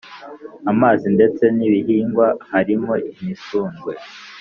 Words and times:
amazi 0.71 1.07
ndetse 1.15 1.43
n’ibihingwa 1.57 2.27
harimo 2.51 2.93
imisundwe 3.19 3.93